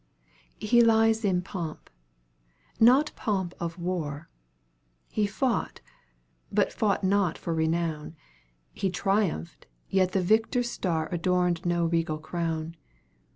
He 0.59 0.81
lies 0.81 1.23
in 1.23 1.43
pomp 1.43 1.87
not 2.79 3.11
pomp 3.15 3.53
of 3.59 3.77
war 3.77 4.29
He 5.11 5.27
fought, 5.27 5.79
but 6.51 6.73
fought 6.73 7.03
not 7.03 7.37
for 7.37 7.53
renown; 7.53 8.15
He 8.73 8.89
triumphed, 8.89 9.67
yet 9.91 10.13
the 10.13 10.21
victor's 10.23 10.71
star 10.71 11.07
Adorned 11.11 11.67
no 11.67 11.85
regal 11.85 12.17
crown. 12.17 12.75